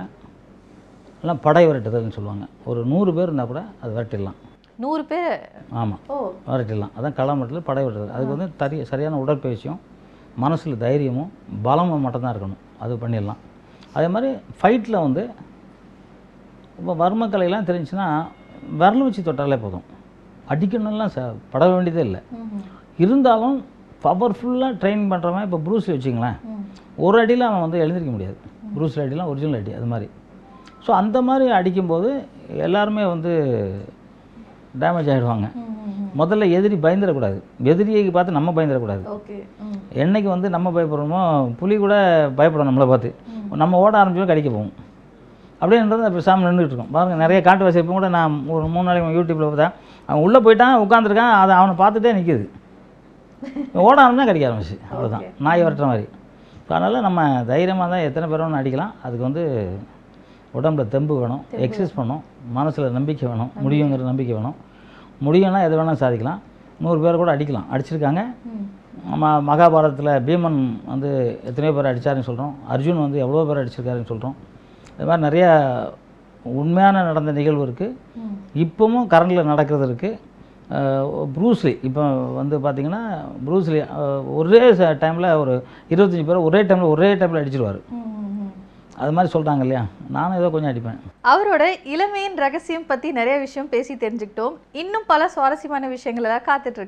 [1.22, 2.44] இல்லை படை விரட்டுதல்னு சொல்லுவாங்க.
[2.70, 4.38] ஒரு நூறு பேர் இருந்தால் கூட அது விரட்டிடலாம்.
[4.84, 5.34] நூறு பேர்?
[5.80, 6.16] ஆமாம் ஓ.
[6.48, 6.92] விரட்டிடலாம்.
[6.98, 8.14] அதான் களம் விரட்டுதல் படை விரட்டுதல்.
[8.16, 9.80] அதுக்கு வந்து தரி சரியான உடற்பயிற்சியும்
[10.44, 11.30] மனசில் தைரியமும்
[11.66, 12.62] பலமும் மட்டும்தான் இருக்கணும்.
[12.84, 13.40] அது பண்ணிடலாம்.
[13.98, 15.22] அதே மாதிரி ஃபைட்டில் வந்து
[16.80, 18.06] இப்போ வர்மக்கலையெல்லாம் தெரிஞ்சுன்னா
[18.80, 19.86] விரல் வச்சு தொட்டாலே போதும்.
[20.52, 22.20] அடிக்கணும்லாம் ச பட வேண்டியதே இல்லை.
[23.04, 23.56] இருந்தாலும்
[24.04, 26.38] பவர்ஃபுல்லாக ட்ரெயின் பண்ணுறவன் இப்போ ப்ரூஸ்லி வச்சுங்களேன்
[27.06, 28.38] ஒரு அடியில் அவன் வந்து எழுந்திருக்க முடியாது.
[28.76, 30.08] ப்ரூஸ் அடிலாம் ஒரிஜினல் அடி அது மாதிரி.
[30.86, 32.10] ஸோ அந்த மாதிரி அடிக்கும்போது
[32.66, 33.32] எல்லாருமே வந்து
[34.82, 35.46] டேமேஜ் ஆகிடுவாங்க
[36.20, 37.38] முதல்ல எதிரி பயந்துடக்கூடாது.
[37.72, 39.02] எதிரியை பார்த்து நம்ம பயந்துடக்கூடாது.
[40.02, 41.20] என்னைக்கு வந்து நம்ம பயப்படுறோமோ
[41.60, 41.94] புலி கூட
[42.38, 43.10] பயப்படும் நம்மளை பார்த்து.
[43.62, 44.74] நம்ம ஓட ஆரம்பிச்சோம் கடிக்க போகும்
[45.60, 46.92] அப்படின்றது பேசாமல் நின்றுட்டு இருக்கோம்.
[46.94, 49.74] பாருங்கள் நிறைய காட்டு வாசி இப்போ கூட நான் ஒரு மூணு நாளைக்கு யூடியூப்பில் பார்த்தேன்.
[50.08, 52.46] அவன் உள்ளே போயிட்டான் உட்காந்துருக்கான் அதை அவனை பார்த்துட்டே நிற்கிது
[53.86, 54.76] ஓட ஆரம்பிச்சா கடிக்க ஆரம்பிச்சு.
[54.92, 56.06] அவ்வளோதான் நாய் வரட்டுற மாதிரி.
[56.68, 58.92] அதனால் நம்ம தைரியமாக தான் எத்தனை பேர் வேணும் அடிக்கலாம்.
[59.06, 59.42] அதுக்கு வந்து
[60.58, 62.22] உடம்புல தெம்பு வேணும் எக்ஸசைஸ் பண்ணணும்
[62.58, 64.56] மனசில் நம்பிக்கை வேணும் முடியுங்கிற நம்பிக்கை வேணும்.
[65.26, 66.40] முடியும்னா எது வேணால் சாதிக்கலாம்.
[66.84, 67.68] நூறு பேர் கூட அடிக்கலாம்.
[67.74, 68.22] அடிச்சிருக்காங்க.
[69.10, 70.58] நம்ம மகாபாரதத்தில் பீமன்
[70.92, 71.08] வந்து
[71.48, 74.36] எத்தனையோ பேர் அடித்தாருன்னு சொல்கிறோம் அர்ஜுன் வந்து எவ்வளோ பேர் அடிச்சிருக்காருன்னு சொல்கிறோம்
[74.96, 75.50] இது மாதிரி நிறையா
[76.60, 77.94] உண்மையான நடந்த நிகழ்வு இருக்குது
[78.64, 80.18] இப்போவும் கரண்டில் நடக்கிறது இருக்குது
[81.34, 82.04] ப்ரூஸ்லி இப்போ
[82.38, 83.02] வந்து பார்த்தீங்கன்னா
[83.46, 83.80] ப்ரூஸ்லி
[84.38, 84.60] ஒரே
[85.02, 85.54] டைமில் ஒரு
[85.94, 87.80] இருபத்தஞ்சி பேர் ஒரே டைமில் ஒரே டைமில் அடிச்சிருவார்.
[89.02, 89.82] அது மாதிரி சொல்கிறாங்க இல்லையா?
[90.14, 91.00] நானும் ஏதோ கொஞ்சம் அடிப்பேன்.
[91.32, 94.54] அவரோட இளமையின் ரகசியம் பத்தி நிறைய விஷயம் பேசி தெரிஞ்சுக்கிட்டோம்.
[94.82, 96.84] இன்னும் பல சுவாரஸ்யமான விஷயங்கள் எல்லாம் காத்துட்டு இருக்கு.